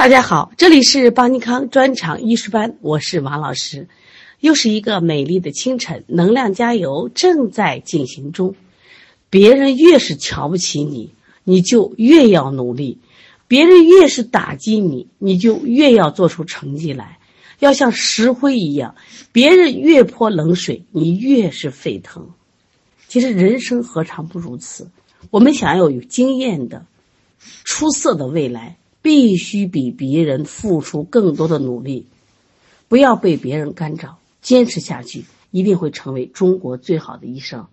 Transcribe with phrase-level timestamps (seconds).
[0.00, 3.86] 大家好，这里是邦尼康专场艺术班，我是王老师。
[4.40, 8.54] 又是一个美丽的清晨，能量加油正在进行中。
[9.28, 11.12] 别人越是瞧不起你，
[11.44, 12.96] 你就越要努力；
[13.46, 17.18] 别人越是打击你，你就越要做出成绩来。
[17.58, 18.94] 要像石灰一样，
[19.32, 22.30] 别人越泼冷水，你越是沸腾。
[23.06, 24.88] 其实人生何尝不如此？
[25.28, 26.86] 我们想要有经验的、
[27.64, 28.78] 出色的未来。
[29.02, 32.06] 必须比别人付出更多的努力，
[32.88, 37.66] 不要被别人干扰，坚持下去，一定会成为中国最好的医生。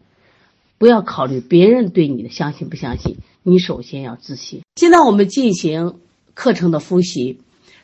[0.78, 4.62] 不要考虑别人对你的相信不相信，你首先要自信。
[4.76, 5.96] 现在我们进行
[6.34, 7.40] 课程的复习，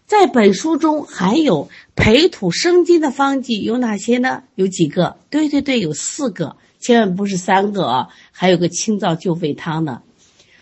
[0.05, 4.43] 在本书中含有培土生金的方剂有哪些呢？
[4.55, 5.17] 有几个？
[5.29, 8.09] 对对对，有四个，千万不是三个啊！
[8.31, 10.03] 还有个清燥救肺汤呢，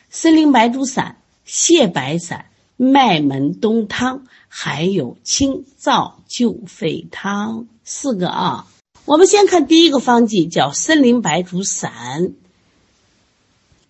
[0.09, 2.45] 森林白术散、泻白散。
[2.83, 8.65] 麦门冬汤，还有清燥救肺汤，四个啊。
[9.05, 12.33] 我们先看第一个方剂，叫参苓白术散。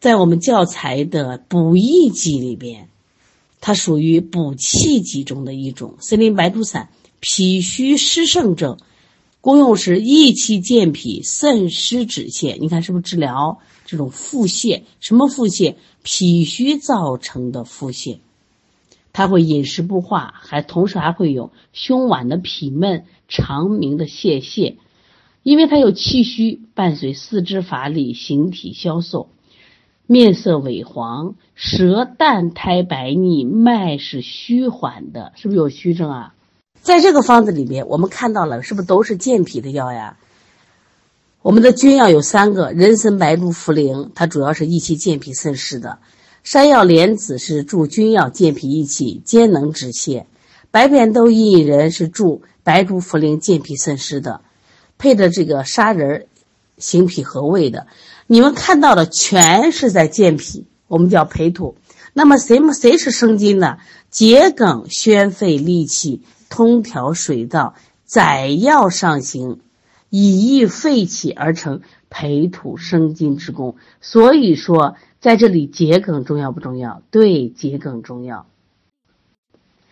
[0.02, 2.90] 在我们教材的补益剂里边，
[3.62, 5.96] 它属于补气剂中的一种。
[6.02, 6.90] 参苓白术散，
[7.22, 8.78] 脾虚湿盛症，
[9.40, 12.58] 功用是益气健脾、渗湿止泻。
[12.60, 14.82] 你看是不是治疗这种腹泻？
[15.00, 15.76] 什么腹泻？
[16.04, 18.18] 脾虚造成的腹泻。
[19.14, 24.76] 它会饮食不化，还同时还会有胸脘的痞闷、肠鸣的泄泻，
[25.44, 29.30] 因为它有气虚，伴随四肢乏力、形体消瘦、
[30.08, 36.34] 面色萎黄、舌淡苔白腻、脉是虚缓的，是不是有虚症啊？
[36.82, 40.18] 在这个方子里面，我们看到了，是不是都是健脾的药呀？
[41.44, 46.00] 我们的君药有三个：人参、白术、茯苓，它主要是益气健脾、渗湿的。
[46.44, 50.26] 山药、莲子是助君药健脾益气、兼能止泻；
[50.72, 54.42] 白扁豆、薏仁是助白术、茯苓健脾渗湿的，
[54.98, 56.26] 配着这个砂仁，
[56.80, 57.86] 行脾和胃的。
[58.26, 61.76] 你们看到的全是在健脾，我们叫培土。
[62.14, 63.78] 那么谁么谁是生津呢？
[64.10, 69.60] 桔梗宣肺利气，通调水道，载药上行，
[70.10, 73.76] 以益肺气而成培土生津之功。
[74.02, 74.96] 所以说。
[75.22, 77.04] 在这里，桔梗重要不重要？
[77.12, 78.48] 对，桔梗重要。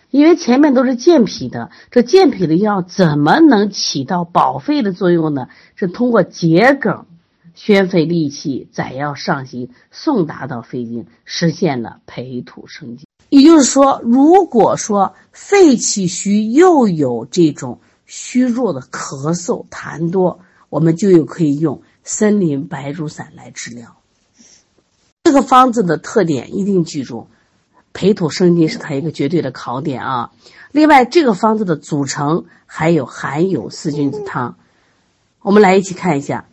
[0.09, 5.47] 因为前面都是健脾的，这健脾的药怎么能起到保肺的作用呢？
[5.75, 7.05] 是通过桔梗
[7.53, 13.05] 宣肺利气，载药上行，送达到肺经，实现了培土生金。
[13.29, 23.98] 也就是说，如果说肺气虚又有这种虚弱的咳嗽、痰多，我们就有可以用森林白术散来治疗。
[25.29, 27.27] 这个方子的特点一定记住，
[27.93, 30.31] 培土生金是它一个绝对的考点啊。
[30.71, 34.55] 另外，这个方子的组成还有含有四君子汤，
[35.43, 36.47] 我们来一起看一下。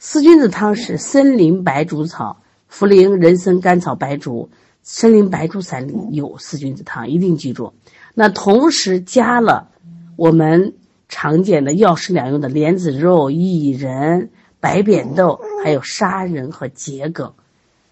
[0.00, 4.50] 四君子汤是森林白术草、茯苓、人参、甘草、白术、
[4.82, 7.72] 森林白术散里有四君子汤，一定记住。
[8.14, 9.68] 那同时加了
[10.16, 10.74] 我们
[11.08, 17.34] 常见的药食两用的莲子肉、薏仁、白扁豆，还有砂仁和桔梗。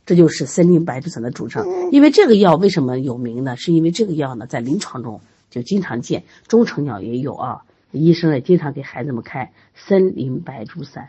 [0.06, 3.56] 这就是森林白术散的组成，因为这个药为什么有名呢？
[3.56, 11.08] 是因为这个药呢，在临床中就经常见，中成药也有啊，医生也经常给孩子们开森林白术散。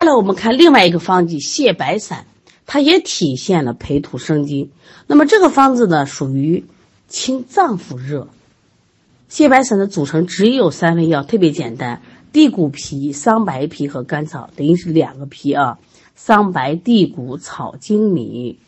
[0.00, 2.26] 再来，我们看另外一个方剂泻白散，
[2.66, 4.72] 它也体现了培土生金。
[5.06, 6.64] 那么这个方子呢，属于
[7.06, 8.26] 清脏腑热。
[9.30, 12.02] 泻白散的组成只有三味药，特别简单：
[12.32, 15.78] 地骨皮、桑白皮和甘草，等于是两个皮啊。
[16.14, 18.58] 桑白、地骨、草精米，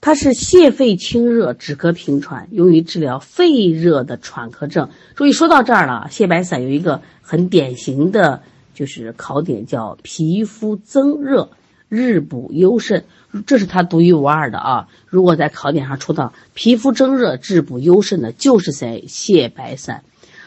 [0.00, 4.90] 它是泻肺清热、止咳平喘，用于治疗肺热的喘咳症。
[5.14, 8.42] 注意，说到这儿了，泻白散有一个很典型的
[8.74, 11.48] 就是考点，叫皮肤增热、
[11.88, 13.04] 日补优肾，
[13.46, 14.88] 这是它独一无二的啊。
[15.06, 20.02] 如果在考点上出到皮肤增热、治补优肾的，就是在泻白散。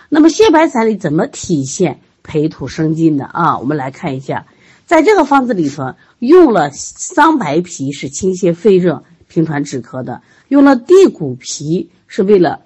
[0.09, 3.57] 那么泻白散里怎么体现培土生金的啊？
[3.57, 4.45] 我们来看一下。
[4.87, 12.61] 在这个方子里头，用了桑白皮是清泻肺热、平喘止咳的；用了地骨皮是为了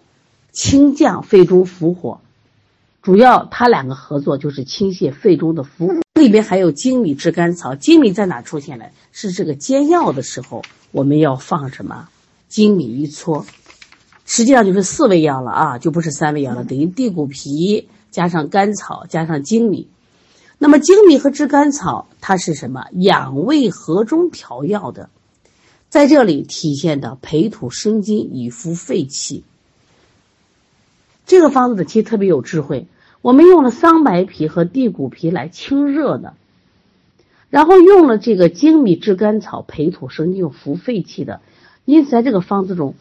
[0.51, 2.21] 清降肺中伏火。
[3.01, 5.91] 主要它两个合作就是清泻肺中的伏。
[6.13, 7.73] 里边还有粳米、炙甘草。
[7.73, 8.85] 粳米在哪出现呢？
[9.11, 12.07] 是这个煎药的时候，我们要放什么？
[12.51, 13.43] 粳米一撮，
[14.27, 16.63] 实际上就是四味药了啊，就不是三味药了。
[16.63, 19.87] 等于地骨皮加上甘草加上粳米。
[20.63, 25.09] 那么粳米和炙甘草，它是什么养胃和中调药的？
[25.89, 29.43] 在这里体现的培土生金，以服肺气。
[31.25, 32.85] 这个方子的其实特别有智慧，
[33.23, 36.35] 我们用了桑白皮和地骨皮来清热的，
[37.49, 41.41] 然后用了这个粳米炙甘草培土生金，服肺气的。
[41.85, 42.93] 因此，在这个方子中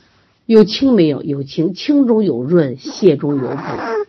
[0.46, 1.22] 有清没有？
[1.22, 3.62] 有清，清中有润，泻中有补。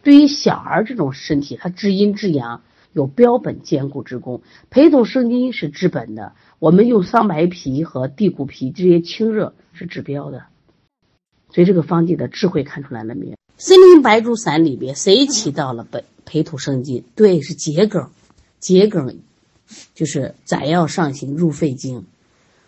[0.03, 2.61] 对于小儿这种身体，它治阴治阳。
[2.93, 6.33] 有标本兼顾之功，培土生金是治本的。
[6.59, 10.43] 我们用桑白皮和地骨皮这些清热是治标的，
[11.51, 13.35] 所以这个方剂的智慧看出来了没有？
[13.57, 17.03] 森林白术散里边谁起到了本培土生金？
[17.15, 18.09] 对，是桔梗，
[18.59, 19.19] 桔梗
[19.93, 22.05] 就是载药上行入肺经。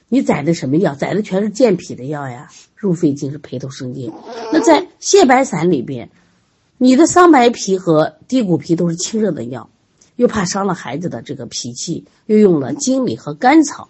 [0.09, 0.93] 你载的什么药？
[0.93, 2.49] 载的全是健脾的药呀。
[2.75, 4.11] 入肺经是培土生金。
[4.51, 6.09] 那在泻白散里边，
[6.77, 9.69] 你的桑白皮和地骨皮都是清热的药。
[10.15, 13.89] 又怕伤了孩子的这个脾气，又用了粳米和甘草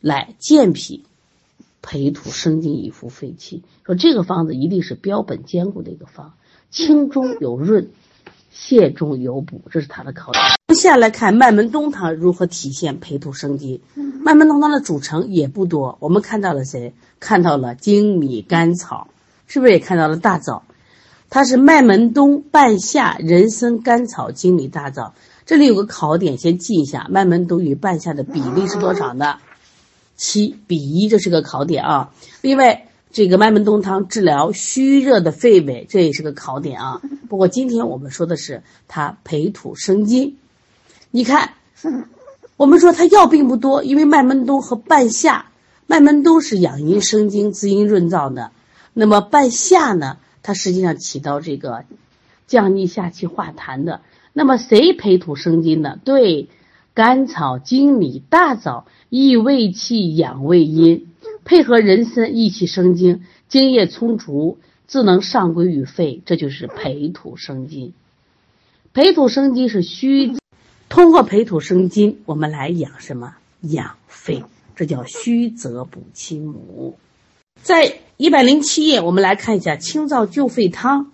[0.00, 1.04] 来健脾、
[1.82, 3.62] 培土生津、以服肺气。
[3.84, 6.34] 说这个方子一定是标本兼顾的一个方，
[6.70, 7.88] 清中有润，
[8.54, 10.42] 泻中有补，这是它的考点。
[10.68, 13.80] 接下来看麦门冬汤如何体现培土生津。
[13.94, 16.94] 麦门冬汤的组成也不多，我们看到了谁？
[17.20, 19.08] 看到了粳米、甘草，
[19.46, 20.62] 是不是也看到了大枣？
[21.30, 25.14] 它是麦门冬、半夏、人参、甘草、粳米、大枣。
[25.46, 29.36] 这里有个考点，先记一下，麦门冬与半夏的比例是多少呢？
[30.16, 32.14] 七比一，这是个考点啊。
[32.40, 37.02] 另外，这个麦门冬汤治疗虚热的肺痿，这也是个考点啊。
[37.28, 40.38] 不过今天我们说的是它培土生金。
[41.10, 41.52] 你看，
[42.56, 45.50] 我们说它药并不多，因为麦门冬和半夏，
[45.86, 48.50] 麦门冬是养阴生津、滋阴润燥的，
[48.94, 51.84] 那么半夏呢，它实际上起到这个
[52.46, 54.00] 降逆下气化痰的。
[54.36, 55.98] 那么谁培土生金呢？
[56.04, 56.48] 对，
[56.92, 61.06] 甘草、粳米、大枣益胃气、养胃阴，
[61.44, 64.58] 配合人参益气生津，津液充足，
[64.88, 67.94] 自能上归于肺，这就是培土生金。
[68.92, 70.36] 培土生金是虚，
[70.88, 73.36] 通过培土生金，我们来养什么？
[73.60, 74.42] 养肺，
[74.74, 76.98] 这叫虚则补其母。
[77.62, 81.12] 在一百零七页，我们来看一下清燥救肺汤，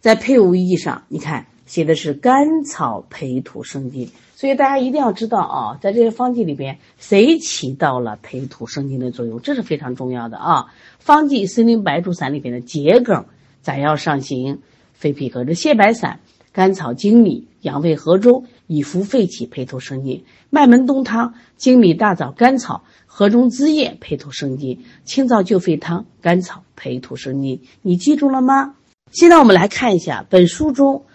[0.00, 1.46] 在配伍意义上，你看。
[1.72, 10.66] 写的是甘草培土生金，所以大家一定要知道啊，在这些方剂里边，谁起到了培土生金的作用，这是非常重要的啊。
[10.98, 13.24] 方剂森林白术散里边的桔梗
[13.62, 14.58] 载药上行，
[14.92, 16.20] 肺脾和这泻白散，
[16.52, 20.24] 甘草粳米养胃和中，以服肺气，培土生金。
[20.50, 24.84] 麦门冬汤粳米大枣甘草和中滋液，培土生金。
[25.04, 28.74] 清燥救肺汤甘草培土生金，你记住了吗？
[29.10, 31.06] 现在我们来看一下本书中。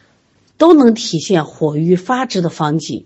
[0.58, 3.06] 都能体现火郁发之的方剂，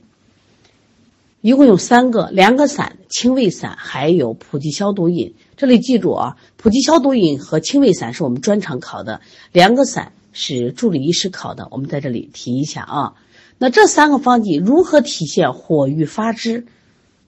[1.42, 5.34] 一共有三个：凉个散、清胃散，还有普济消毒饮。
[5.58, 9.22] 这里记住啊，普济消毒饮和清胃散是我们专场考的，
[9.52, 11.68] 凉个散是助理医师考的。
[11.72, 13.14] 我们在这里提一下啊。
[13.58, 16.66] 那这三个方剂如何体现火郁发之？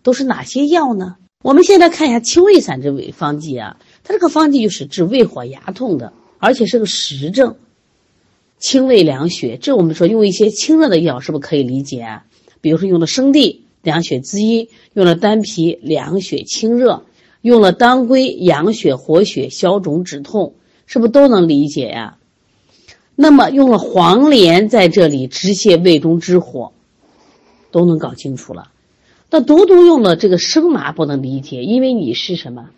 [0.02, 1.16] 都是哪些药呢？
[1.44, 7.56] 我们现在看一下清胃散这味方剂啊，它这个方剂就是治胃火牙痛的，而且是个实证。
[8.64, 12.24] 清胃凉血，这我们说用一些清热的药，是不是可以理解啊？
[12.62, 17.04] 比如说用了生地凉血滋阴，用了丹皮凉血清热，
[17.42, 20.54] 用了当归养血活血消肿止痛，
[20.86, 22.18] 是不是都能理解呀？
[23.16, 26.72] 那么用了黄连在这里止泻胃中之火，
[27.70, 28.72] 都能搞清楚了。
[29.30, 32.70] 那独独用了这个生麻不能理解，因为你是什么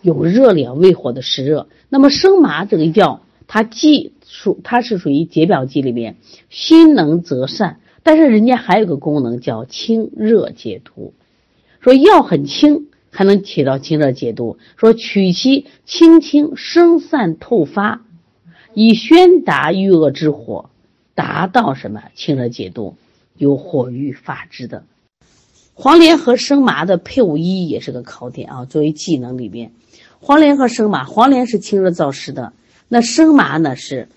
[0.00, 6.16] 有热量胃火的湿热，那么生麻这个药它既属它是属于解表剂里面，
[6.48, 11.12] 辛能则散，但是人家还有个功能叫清热解毒。
[11.80, 14.56] 说药很轻，还能起到清热解毒。
[14.78, 18.06] 说取其清清生散透发，
[18.72, 20.70] 以宣达郁恶之火，
[21.14, 22.96] 达到什么清热解毒，
[23.36, 24.84] 有火郁发之的。
[25.74, 29.72] 黄连和生麻的配伍意义也是个考点啊，作为技能里边，
[30.20, 32.54] 黄连和生麻，黄连是清热燥湿的，
[32.88, 34.08] 那生麻呢是。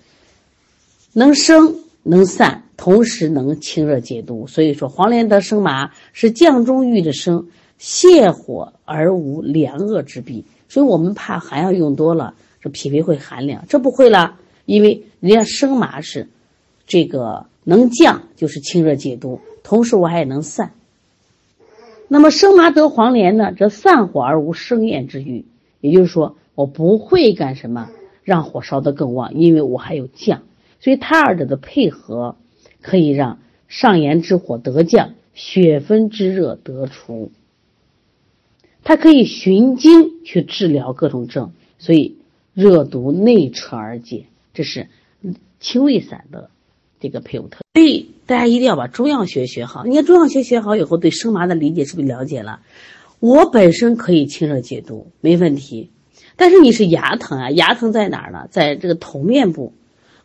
[1.17, 4.47] 能生能散，同时能清热解毒。
[4.47, 7.47] 所以说，黄连得生麻是降中郁的生，
[7.79, 10.43] 泻火而无凉恶之弊。
[10.67, 13.63] 所以我们怕寒药用多了，这脾胃会寒凉。
[13.69, 16.27] 这不会了，因为人家生麻是
[16.85, 20.73] 这个能降，就是清热解毒，同时我还能散。
[22.09, 25.45] 那么生麻得黄连呢，则散火而无生厌之欲。
[25.79, 27.89] 也就是说，我不会干什么
[28.25, 30.41] 让火烧得更旺，因为我还有降。
[30.79, 32.35] 所以它二者的配合，
[32.81, 37.31] 可以让上炎之火得降，血分之热得除。
[38.83, 42.17] 它可以循经去治疗各种症，所以
[42.53, 44.87] 热毒内彻而解，这是
[45.59, 46.51] 清胃散的
[46.99, 47.61] 这个配伍特。
[47.73, 49.85] 所以大家一定要把中药学学好。
[49.85, 52.61] 你看中药学学好以后，对生麻的理解是不是了解了？
[53.19, 55.89] 我本身可以清热解毒，没问题。
[56.35, 58.47] 但是你是牙疼啊，牙疼在哪儿呢？
[58.51, 59.73] 在这个头面部。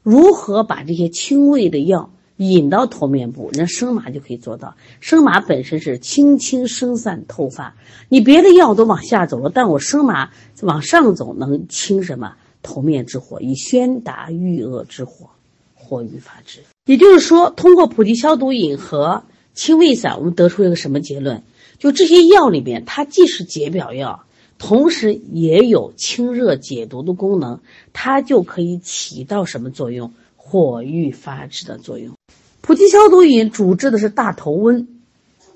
[0.03, 3.51] 如何把这些清胃的药引到头面部？
[3.53, 4.77] 那生麻就可以做到。
[5.01, 7.75] 生麻本身是清清生散透发，
[8.09, 10.31] 你别的药都往下走了，但我生麻
[10.63, 12.35] 往上走，能清什么？
[12.63, 15.31] 头面之火，以宣达郁恶之火，
[15.75, 16.61] 火郁发之。
[16.87, 21.43] 也就是说，通过普济消毒饮和清胃散，我们得出一个什么结论？
[21.79, 24.25] 就这些药里面，它既是解表药。
[24.61, 27.61] 同时也有清热解毒的功能，
[27.95, 30.13] 它就可以起到什么作用？
[30.37, 32.15] 火郁发之的作用。
[32.61, 34.87] 普济消毒饮主治的是大头温，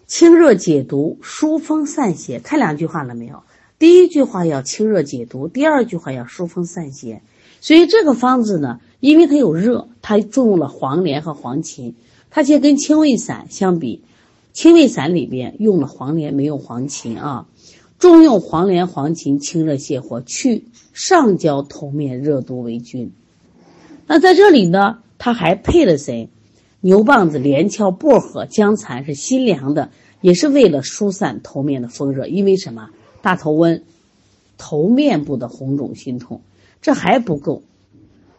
[0.06, 2.40] 清热解毒、疏风散邪。
[2.40, 3.42] 看两句话了没有？
[3.78, 7.20] 第一句话要清热解毒，第二句话要疏风散邪。
[7.61, 11.94] 所以这个方子呢，因为它有热，它重用了黄连和黄芩。
[12.30, 14.02] 它其实跟清胃散相比，
[14.54, 17.46] 清胃散里边用了黄连，没有黄芩啊。
[18.04, 23.12] 重用黄连、黄芩清热泻火，去上焦头面热毒为君。
[24.06, 26.28] 那在这里呢，它还配了谁？
[26.82, 29.88] 牛蒡子、连翘、薄荷、姜蚕是辛凉的，
[30.20, 32.26] 也是为了疏散头面的风热。
[32.26, 32.90] 因为什么？
[33.23, 33.82] 大头温，
[34.58, 36.42] 头面部的红肿心痛。
[36.82, 37.62] 这还不够，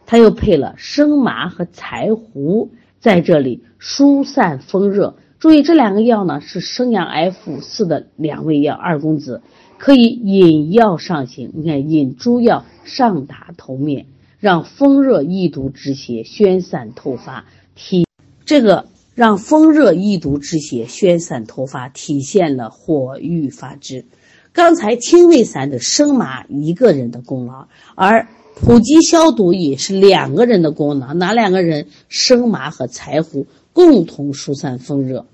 [0.06, 2.70] 他又配了生麻和柴胡，
[3.00, 5.16] 在这里疏散风热。
[5.38, 9.42] 注意这两个药呢，是生阳 F 四的两味药，二公子
[9.76, 11.52] 可以引药上行。
[11.54, 14.06] 你看，引诸药上达头面，
[14.40, 18.06] 让风热易毒之邪宣散透发，体
[18.46, 24.06] 这个让风热易毒之邪宣散透发，体现了火郁发之。
[24.54, 31.88] 刚才清胃散的生麻一个人的功劳，而普及消毒饮是两个人的功劳，哪两个人？
[32.08, 33.46] 生麻和柴胡。
[33.76, 35.26] 共同疏散风热，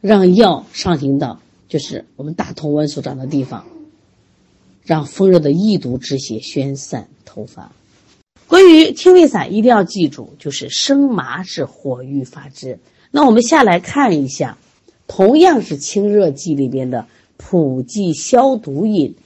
[0.00, 3.64] 让药上行到就是我们大同温所长的地方，
[4.84, 7.72] 让风热的易毒之邪宣散透发。
[8.46, 12.78] 关于清胃散，一定要记住，就是生麻是火郁发之。
[13.10, 14.56] 那我们下来看一下，
[15.08, 19.16] 同样是清热剂里边的普济消毒饮，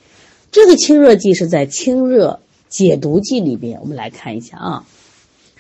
[0.50, 3.78] 这个清热剂是在清热解毒剂里边。
[3.82, 4.86] 我们来看一下啊。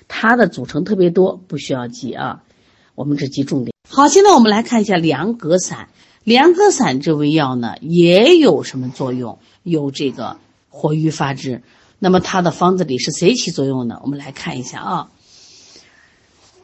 [0.08, 2.42] 它的组成特别多，不需要记啊，
[2.94, 3.72] 我们只记重点。
[3.88, 5.88] 好，现在我们来看一下凉葛散。
[6.24, 9.38] 凉葛散这味药呢，也有什么作用？
[9.62, 10.38] 有这个
[10.68, 11.62] 活瘀发滞。
[11.98, 14.00] 那么它的方子里是谁起作用呢？
[14.02, 15.10] 我们来看一下啊。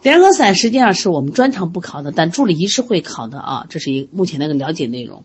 [0.03, 3.67] 凉葛散实际上是我们专场不考的，但助理医师会考的啊。
[3.71, 5.25] 这是一目前那个了解内容。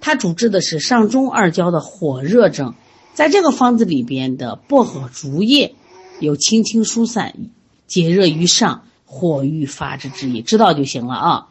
[0.00, 2.74] 它主治的是上中二焦的火热症，
[3.14, 5.74] 在这个方子里边的薄荷、竹叶。
[6.20, 7.34] 有清清疏散、
[7.86, 11.48] 解热于上、火郁发之之意，知道就行了啊。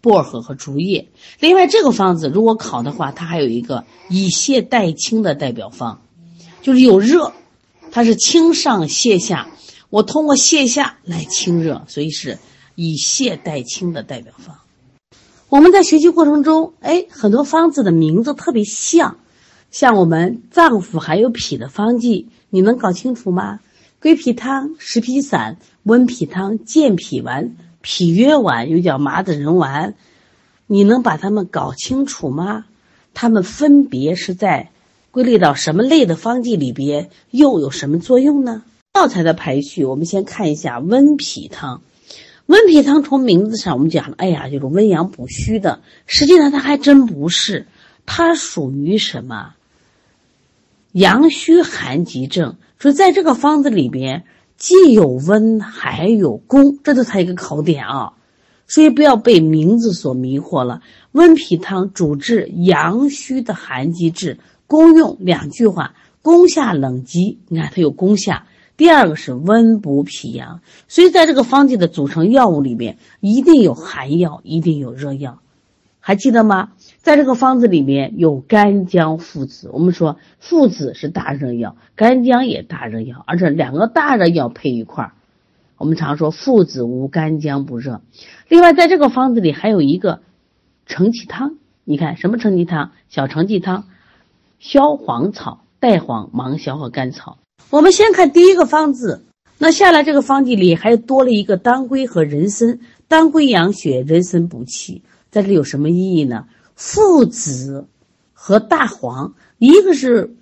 [0.00, 1.08] 薄荷和竹叶，
[1.40, 6.00] 另外这个方子如果考的话，它还有一个以泻代清的代表方，
[6.62, 7.32] 就是有热，
[7.90, 9.48] 它是清上泻下，
[9.90, 12.38] 我通过泻下来清热，所以是
[12.76, 14.58] 以泻代清的代表方。
[15.48, 19.18] 我们在学习过程中，哎，很多方子的名字特别像，
[19.72, 23.58] 像我们脏腑还有脾的方剂，你能搞清楚吗？
[24.00, 29.94] 归脾汤、食脾散、温脾汤、健脾丸、脾约丸，又叫麻子仁丸，
[30.68, 32.66] 你能把它们搞清楚吗？
[33.12, 34.70] 它们分别是在
[35.10, 38.62] 归类到什么类的方剂里边，又有什么作用呢？
[38.94, 41.82] 药材的排序，我们先看一下温脾汤。
[42.46, 47.66] 温脾汤从名字上我们讲了，哎呀，就是温阳补虚的，实际上它还真不是，
[48.06, 49.54] 它属于什么？
[50.92, 52.56] 阳虚寒疾症。
[52.78, 54.24] 所以在这个方子里边，
[54.56, 58.12] 既有温还有攻，这是它一个考点啊。
[58.66, 60.82] 所以不要被名字所迷惑了。
[61.12, 68.44] 温脾汤主治阳虚的寒积滞，功用两句话：攻下冷积，你看它有攻下；
[68.76, 70.60] 第二个是温补脾阳。
[70.86, 75.38] 所以在这个方剂的组成药物里边，一定有寒药，一定有热药，
[76.08, 76.70] 还记得吗？
[77.02, 85.12] 在这个方子里面有干姜附子，我们说附子是大热药，干姜也大热药，而且两个大热药配一块儿，
[85.76, 88.00] 我们常说附子无干姜不热。
[88.48, 90.20] 另外，在这个方子里还有一个
[90.86, 92.92] 承气汤，你看什么承气汤？
[93.10, 93.84] 小承气汤，
[94.58, 97.36] 消黄草、带黄、芒硝和甘草。
[97.68, 99.26] 我们先看第一个方子，
[99.58, 106.46] 那下来这个方剂里还多了一个当归和人参，当归养血，人参补气，在这有什么意义呢？
[106.74, 107.86] 附子
[108.32, 110.36] 和大黄，一个是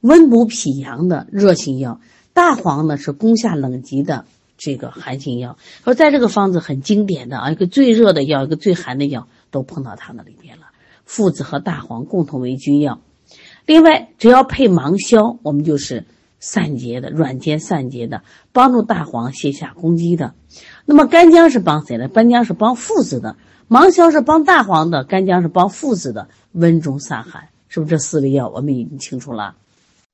[0.00, 2.00] 温补脾阳的热性药，
[2.32, 4.24] 大黄呢是攻下冷极的
[4.56, 5.58] 这个寒性药。
[5.84, 10.66] 说在这个方子很经典的啊，一个最热的药，一个最寒的药都碰到它那里边了。
[11.04, 13.00] 附子和大黄共同为君药。
[13.66, 16.06] 另外，只要配芒硝，我们就是
[16.40, 18.22] 散结的、软坚散结的，
[18.52, 20.34] 帮助大黄卸下攻击的。
[20.86, 22.08] 那么干姜是帮谁的？
[22.08, 23.36] 干姜是帮附子的，
[23.68, 29.56] 芒硝是帮大黄的，干姜是帮附子的，温中散寒，是不是这四味药我们已经清楚了？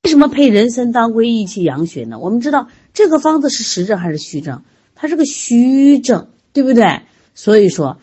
[0.04, 2.18] 为什么配人参、当归益气养血呢？
[2.18, 4.62] 我们知道这个方子是实证还是虚证？
[4.94, 7.02] 它是个虚证，对不对？
[7.34, 7.98] 所以说，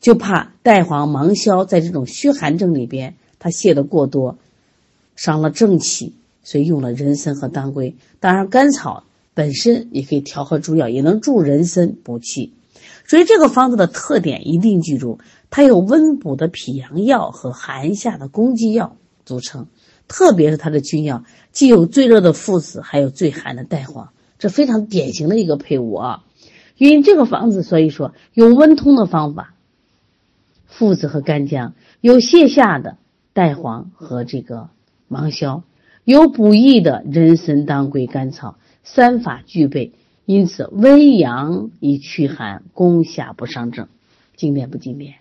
[0.00, 4.38] 就怕带黄、芒硝在这种虚寒症里边，它泻的过多。
[5.16, 7.94] 伤了正气，所以用了人参和当归。
[8.20, 9.04] 当然，甘草
[9.34, 12.54] 本身也可以调和诸药，也能助人参补气。
[13.10, 15.18] 所以这个方子的特点一定记住，
[15.50, 19.66] 它有温补的脾阳药和寒下的攻击药组成。
[20.06, 26.24] 特别是它的君药，既有最热的附子，还有最寒的带黄，这非常典型的一个配伍啊。
[26.76, 29.54] 因为这个方子，所以说有温通的方法，
[30.66, 32.96] 附子和干姜；有泻下的
[33.32, 34.68] 带黄和这个。
[35.08, 35.64] 芒硝
[36.04, 39.94] 有补益的人参、当归、甘草，三法具备，
[40.30, 43.88] 因此温阳以驱寒，攻下不伤正，
[44.36, 45.14] 经典不经典？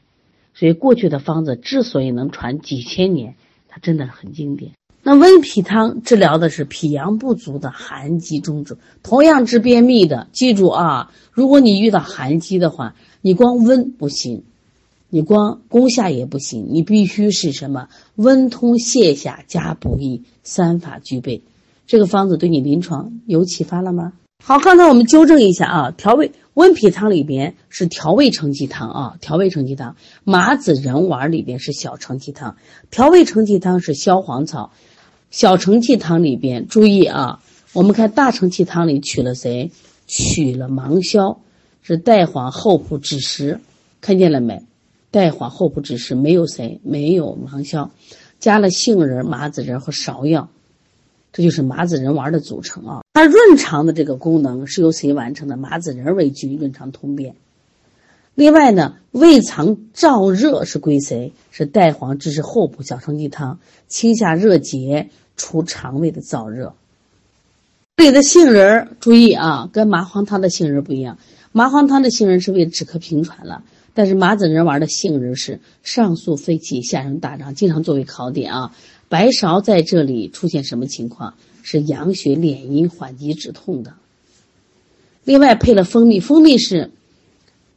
[0.54, 3.34] 所以过去的方子之所以能传几千年，
[3.70, 4.74] 它真的很经典。
[5.02, 14.44] 那温脾汤治疗的是脾阳不足的寒积中者，同样治便秘的，记住啊，如果你遇到寒积的话，你光温不行。
[15.10, 21.42] 你光攻下也不行，你必须是什么温通泻下加补益三法具备。
[21.88, 24.14] 这个方子对你临床有启发了吗？
[24.42, 29.96] 好，刚才我们纠正一下啊，调味温脾汤里边是调味承气汤啊，调味承气汤。
[30.24, 32.58] 麻子仁丸里边是小承气汤，
[32.90, 34.72] 调味承气汤是消黄草。
[35.30, 37.44] 小承气汤里边注意啊，
[37.74, 39.72] 我们看大承气汤里取了谁？
[40.08, 41.42] 取了芒硝，
[41.84, 43.60] 是代黄厚朴枳实，
[44.02, 44.64] 看见了没？
[45.12, 47.92] 代黄厚朴枳实没有谁，没有芒硝，
[48.40, 50.50] 加了杏仁、麻子仁和芍药，
[51.32, 53.02] 这就是麻子仁丸的组成啊。
[53.14, 55.58] 它润肠的这个功能是由谁完成的？
[55.58, 57.36] 麻子仁为君，润肠通便。
[58.36, 61.34] 另外呢，胃肠燥热是归谁？
[61.52, 66.74] 是代黄治湿厚朴小承气汤，清下热结，除肠胃的燥热。
[67.98, 71.18] 这里的杏仁儿注意啊，跟麻黄汤的杏仁不一样，
[71.52, 73.64] 麻黄汤的杏仁是为止咳平喘了。
[73.94, 78.72] 但是麻子仁丸的杏仁是上肃肺气、下润大肠，经常作为考点啊。
[79.10, 81.34] 白芍在这里出现什么情况？
[81.62, 83.94] 是养血敛阴、缓急止痛的。
[85.24, 86.90] 另外配了蜂蜜，蜂蜜是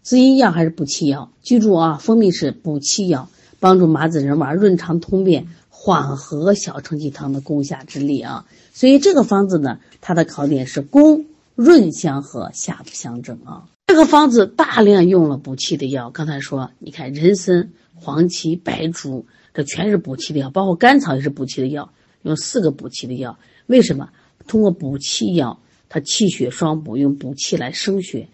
[0.02, 1.30] 滋阴药还是补气药？
[1.42, 3.28] 记住啊，蜂蜜是补气药，
[3.60, 8.46] 帮助麻子仁丸润肠通便，缓和小承气汤的攻下之力啊。
[8.72, 13.68] 所以这个方子呢，它的考点是攻润相合，下不相争啊。
[13.92, 23.38] 这个方子大量用了补气的药，刚才说，你看人参、黄芪、白术，这全是补气的药，包括甘草也是补气的药，用四个补气的药。
[23.66, 24.08] 为什么？
[24.46, 28.28] 通过补气药，它气血双补，用补气来生血，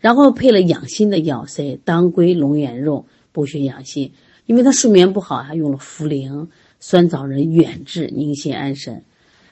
[0.00, 1.78] 然后配了养心的药，谁？
[1.84, 4.12] 当归、龙眼肉补血养心，
[4.46, 6.48] 因为他睡眠不好，还用了茯苓、
[6.80, 9.04] 酸枣仁远志宁心安神。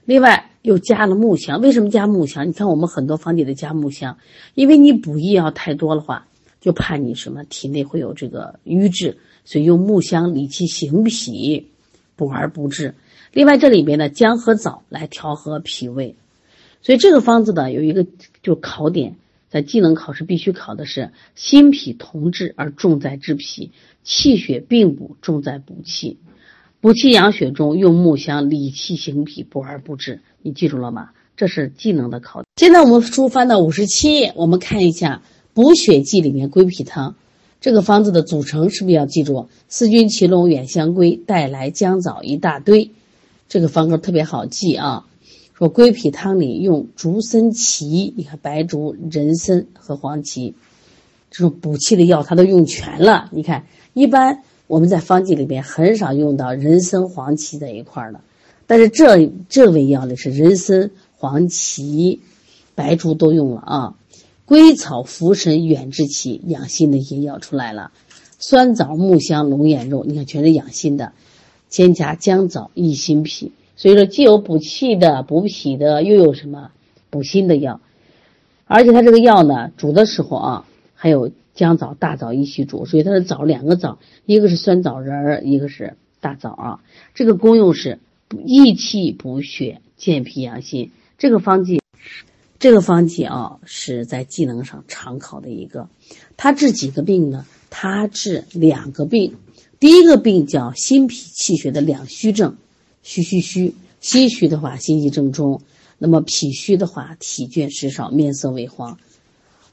[0.05, 2.49] 另外又加了木香，为什么加木香？
[2.49, 4.17] 你看我们很多方剂的加木香，
[4.55, 6.27] 因为你补益药太多的话，
[6.59, 11.67] 就怕你什么体内会有这个瘀滞，所以用木香理气行脾，
[12.17, 12.95] 补而不滞。
[13.35, 16.17] 另外这里边的姜和枣来调和脾胃，
[16.81, 18.07] 所以这个方子呢有一个
[18.43, 19.17] 就考点，
[19.51, 23.71] 在技能考试必须考的是心脾同治而重在治脾，
[24.03, 26.17] 气血并补重在补气。
[26.85, 30.21] 补气养血中用木香理气行脾，补而不滞。
[30.43, 31.13] 你记住了吗？
[31.35, 32.45] 这是技能的考。
[32.57, 35.23] 现在我们书翻到五十七页，我们看一下
[35.55, 37.17] 补血剂里面归脾汤
[37.59, 39.49] 这个方子的组成，是不是要记住？
[39.67, 42.91] 四君芪龙远香归带来姜枣一大堆，
[43.49, 45.07] 这个方格特别好记啊。
[45.55, 50.55] 说归脾汤里用竹参、芪，你看白术、人参和黄芪
[51.31, 53.31] 这种补气的药，它都用全了。
[53.33, 54.43] 你看一般。
[54.67, 58.21] 我们在方剂里边很少用到人参、黄芪在一块儿的，
[58.67, 62.21] 但是这这味药呢是人参、黄芪、
[62.75, 63.95] 白术都用了啊。
[64.47, 67.93] 归草、茯神、远志气养心的一些药出来了，
[68.39, 71.13] 酸枣、木香、龙眼肉，你看全是养心的，
[71.69, 73.53] 兼加姜枣益心脾。
[73.77, 76.71] 所以说，既有补气的、补脾的，又有什么
[77.11, 77.81] 补心的药，
[78.67, 81.31] 而且它这个药呢，煮的时候啊，还有。
[81.55, 86.81] 姜枣、大枣一起煮，所以它的枣两个枣，一个是酸枣仁儿，一个是大枣啊。
[87.15, 88.01] 这个功用是
[88.45, 90.91] 益气补血、健脾养心。
[91.17, 91.81] 这个方剂，
[92.59, 95.89] 这个方剂啊是在技能上常考的一个。
[96.37, 97.47] 它治几个病呢？
[97.71, 99.37] 它治两个病。
[99.79, 102.57] 第一个病叫心脾气血的两虚症，
[103.03, 103.75] 虚虚虚。
[104.01, 105.61] 心虚的话，心悸正中；
[105.99, 108.99] 那么脾虚的话，体倦食少，面色萎黄。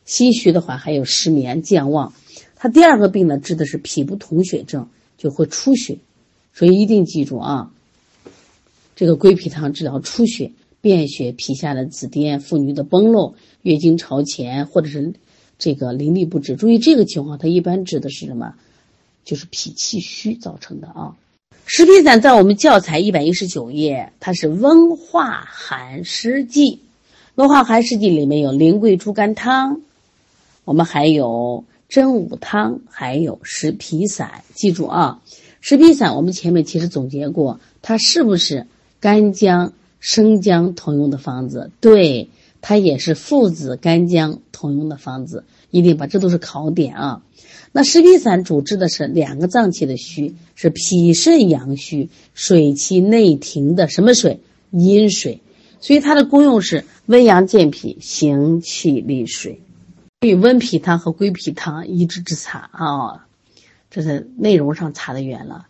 [0.06, 2.14] 心虚的话，还有失眠、健忘。
[2.56, 5.98] 它第二个病呢，治的是脾不统血症，就会出血。
[6.54, 7.72] 所以一定记住啊，
[8.96, 15.14] 这个归脾汤治疗出血、便血、皮下的紫癜、妇女的崩漏、月经朝前或者是
[15.58, 16.56] 这个淋漓不止。
[16.56, 18.54] 注意这个情况，它一般指的是什么？
[19.24, 21.16] 就是脾气虚造成的啊。
[21.68, 26.82] 食皮散在我们教材一百一十九页，它是温化寒湿剂。
[27.36, 29.82] 温化寒湿剂里面有苓桂猪肝汤，
[30.64, 34.44] 我们还有真武汤，还有食皮散。
[34.54, 35.22] 记住啊，
[35.60, 38.68] 食皮散我们前面其实总结过，它是不是
[39.00, 41.72] 干姜、生姜同用的方子？
[41.82, 42.30] 对，
[42.62, 45.44] 它也是附子干姜同用的方子。
[45.70, 47.24] 一定把这都是考点啊。
[47.72, 54.42] 那食皮散主治的是两个脏器的虚，是脾肾阳虚，水气内停的什么水？
[54.70, 55.40] 阴水。
[55.80, 59.62] 所以它的功用是温阳健脾、行气利水。
[60.22, 63.26] 与温脾汤和归脾汤一致之差啊，
[63.90, 65.66] 这是内容上差得远了。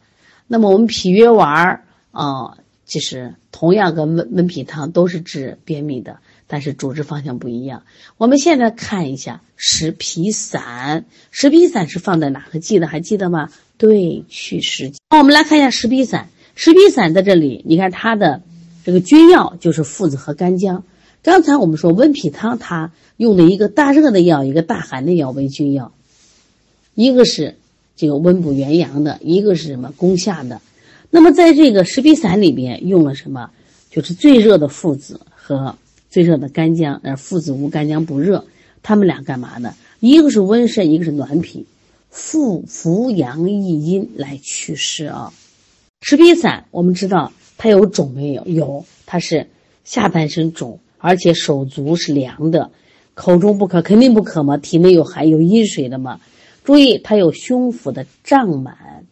[0.46, 6.18] 那么我们脾约丸儿啊，就是同样跟温温脾汤都是治便秘的。
[6.48, 7.84] 但是主治方向不一样。
[8.18, 12.88] 我们现在看一下食皮散，食皮散是放在哪个剂的？
[12.88, 13.50] 还记得吗？
[13.78, 15.20] 对，祛湿那。
[15.20, 18.42] 我们来看一下食皮散，食皮散在这里，你看它的
[18.84, 20.84] 这个君药就是附子和干姜。
[21.24, 25.92] 刚才我们说温脾汤，它用的一个大热的药，一个大寒的药为君药，
[26.96, 27.56] 一个是
[27.96, 30.62] 这个温补元阳的，一个是什么攻下的。
[31.10, 33.52] 那么在这个石皮散里边用了什么？
[33.90, 35.76] 就是最热的附子和。
[36.10, 38.46] 最热的干姜，而附子无干姜不热，
[38.84, 39.76] 他们俩干嘛呢？
[40.02, 41.66] 一个是温肾，一个是暖脾，
[42.10, 45.32] 复扶阳益阴来祛湿啊。
[46.02, 48.44] 石皮散我们知道它有肿没有？
[48.46, 49.48] 有，它是
[49.86, 52.72] 下半身肿，而且手足是凉的，
[53.14, 56.22] 口中不渴，肯定不渴嘛，体内有寒有阴水的嘛。
[56.64, 59.06] 注意，它有胸腹的胀满，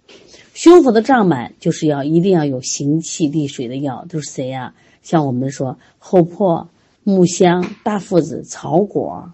[0.53, 4.73] 胸腹的胀满就是要一定要有行气利水的药，都是谁呀？
[5.03, 6.67] 像我们说厚朴。
[7.01, 9.31] 木香、大附子、草果，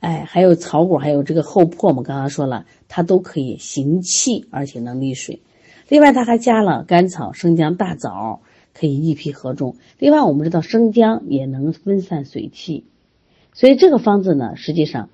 [0.00, 5.40] 哎，还有草果，还有这个厚朴，我们刚刚说了，它都可以行气，而且能利水。
[5.88, 8.40] 另外，它还加了甘草、生姜、大枣，
[8.78, 9.76] 可以益脾和中。
[9.98, 12.84] 另外，我们知道生姜也能分散水气，
[13.54, 15.08] 所以这个方子呢，实际上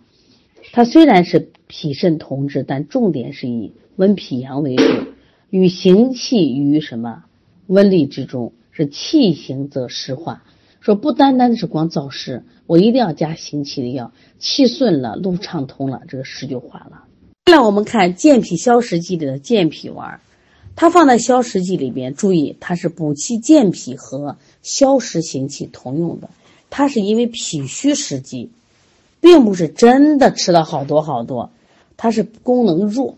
[0.73, 4.85] 它虽然是脾肾同治，但重点是以温脾阳为主，
[5.51, 7.25] 与行气于什么
[7.69, 10.43] 温利之中，是气行则湿化。
[10.81, 17.05] 说不单单是光燥湿，我一定要加行气的药，气顺了，路畅通了，这个湿就化了。
[17.47, 20.21] 那，我们看健脾消食剂里的健脾丸，
[20.75, 26.31] 它放在消食剂里边，注意它是补气健脾和消食行气同用的。
[26.71, 28.51] 它是因为脾虚食积，
[29.21, 31.51] 并不是真的吃了好多好多，
[31.97, 33.17] 它是功能弱，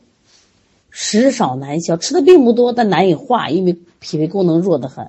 [0.90, 5.08] 食少难消，吃的并不多，但难以化，因为脾胃功能弱得很。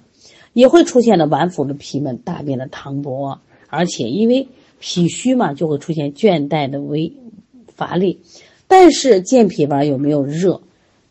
[0.54, 4.48] 也会出现的脘腹的皮闷、大便的溏薄，而且因为
[4.80, 7.12] 脾虚嘛，就会出现倦怠的微
[7.76, 8.22] 乏力。
[8.68, 10.62] 但是健脾丸有没有热？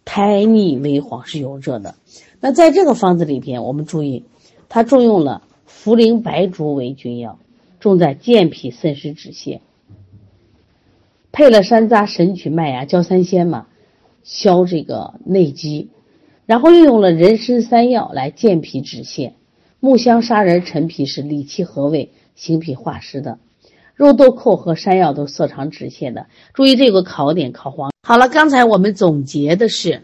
[0.05, 1.95] 苔腻微黄是有热的。
[2.41, 4.25] 那在这个方子里边，我们注意，
[4.69, 7.39] 它重用了茯苓白术为君药，
[7.81, 9.61] 重在健脾渗湿止泻，
[11.33, 13.67] 配了山楂、神曲、麦芽、焦三仙嘛，
[14.23, 15.89] 消这个内积。
[16.47, 19.33] 然后又用了人参三药来健脾止泻，
[19.81, 23.39] 木香、砂仁、陈皮是理气和胃、行脾化湿的，
[23.95, 26.27] 肉豆蔻和山药都色肠止泻的。
[26.53, 27.93] 注意这个考点考黄。
[28.03, 30.03] 好了，刚才我们总结的是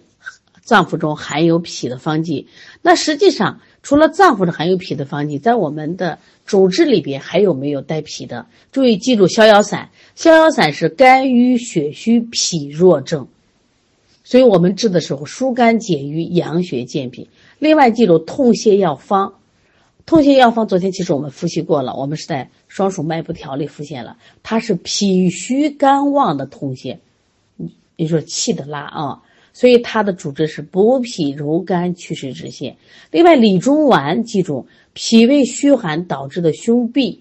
[0.63, 2.47] 脏腑中含有脾的方剂，
[2.83, 8.47] 那实际上除了脏腑中含有脾的方剂，在我们的主治里边还有没有带脾的？
[8.73, 13.27] 注意记住，逍遥散，逍遥散是肝郁血虚脾弱症。
[14.23, 17.29] 所以我们治的时候疏肝解郁、养血健脾。
[17.59, 19.35] 另外记住痛泻药方，
[20.07, 26.99] 痛泻药方昨天其实我们复习过了，我们是在双数脉搏条里复现了，它是脾虚肝旺的痛泻，
[27.97, 32.75] 你说气的拉啊，所以它的主治是补脾柔肝、祛湿止泻。
[33.11, 37.19] 另外理中丸记住脾胃虚寒导致的胸痹，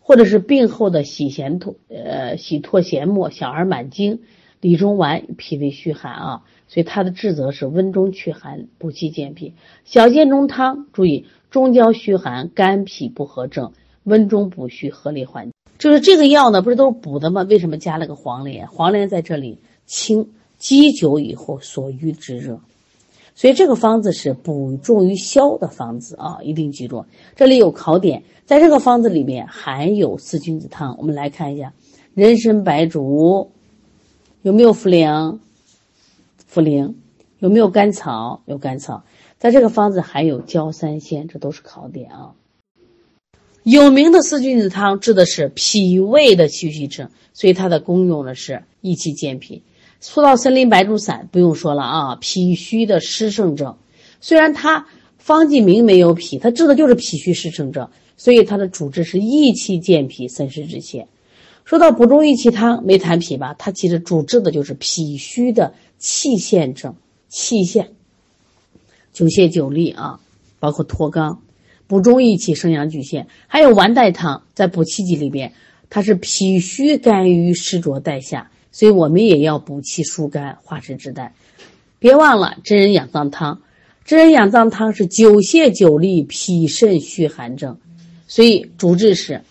[0.00, 4.20] 或者是病后的洗涎吐呃洗唾涎沫、小儿满经。
[4.66, 9.54] 理中丸脾胃虚寒啊，所以它的治则是温中祛寒、补气健脾。
[9.84, 13.70] 小建中汤注意中焦虚寒、肝脾不和症，
[14.02, 15.52] 温中补虚，合理缓。
[15.78, 17.42] 就是这个药呢，不是都是补的吗？
[17.48, 18.66] 为什么加了个黄连？
[18.66, 22.58] 黄连在这里清积久以后所瘀之热，
[23.36, 27.04] 所以这个方子是补重于消的方子啊，一定记住。
[27.36, 31.72] 这里有考点，在这个方子里面含有四君子汤，我们来看一下，
[32.14, 33.52] 人参、白术
[34.46, 35.40] 有没有茯苓？
[36.54, 36.94] 茯苓
[37.40, 38.42] 有没有甘草？
[38.46, 39.02] 有甘草。
[39.38, 42.30] 在这个方子还有焦三仙，这都是考点啊。
[43.64, 49.64] 有名的四君子汤治的是脾胃的气虚症，所以它的功用呢是益气健脾。
[50.00, 53.76] 说到森林白术散，不用说了啊，脾虚的湿盛症，
[54.20, 54.86] 虽然它
[55.18, 61.06] 方剂名没有脾，它治的就是脾虚湿盛症，所以它的主治是益气健脾、渗湿止泻。
[61.66, 63.52] 说到补中益气汤，没谈脾吧？
[63.58, 66.94] 它其实主治的就是脾虚的气陷症，
[67.28, 67.90] 气陷、
[69.12, 70.20] 久泻久痢啊，
[70.60, 71.38] 包括脱肛。
[71.88, 75.54] 补中益气、生阳举陷，还有丸带汤，在补气剂里边，
[75.90, 81.34] 它是脾虚肝郁湿浊带下，所以我们也要补气疏肝、化湿止带。
[81.98, 83.60] 别忘了真人养脏汤，
[84.04, 87.78] 真人养脏汤是久泻久痢、脾肾虚寒症，
[88.28, 89.42] 所以主治是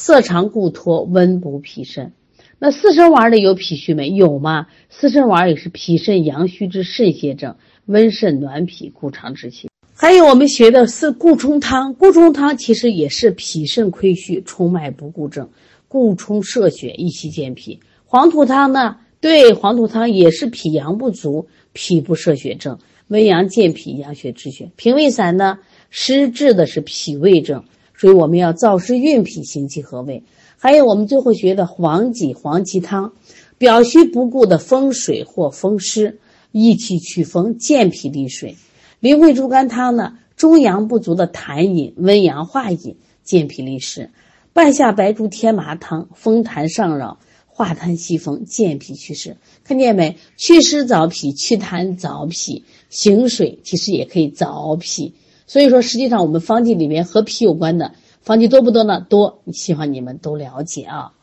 [0.00, 2.12] 色肠固脱、温补脾肾。
[2.60, 4.68] 那四神丸里有脾虚没有吗？
[4.88, 9.68] 四神丸也是脾肾阳虚之肾泄症，温肾暖脾、固肠之气。
[9.92, 15.50] 还有我们学的是固冲汤，固冲汤其实也是脾肾亏虚、冲脉不固症，
[15.88, 17.80] 固冲摄血、益气健脾。
[18.04, 18.98] 黄土汤呢？
[19.20, 24.70] 对，黄土汤也是脾阳不足、脾不摄血症，温阳健脾、养血止血。
[24.76, 25.58] 平胃散呢，
[25.90, 27.64] 湿治的是脾胃症，
[27.98, 30.22] 所以我们要燥湿运脾、行气和胃。
[30.56, 33.12] 还有我们最后学的黄芪、黄芪汤，
[33.58, 36.18] 表虚不顾的风水或风湿，
[36.52, 38.56] 益气祛风、健脾利水。
[39.00, 44.10] 苓桂猪肝汤呢，中阳不足的痰饮，温阳化饮，健脾利湿；
[44.52, 49.36] 半夏白术天麻汤，风痰上扰，化痰息风，健脾祛湿。
[49.62, 50.16] 看见没？
[50.36, 55.14] 祛湿燥脾，祛痰燥脾，行水其实也可以燥脾。
[55.48, 59.04] 所以说，实际上我们方剂里面和脾有关的方剂多不多呢？
[59.08, 61.14] 多，希望你们都了解啊。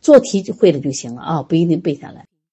[0.00, 2.26] 做题会了就行了啊，不一定背下来。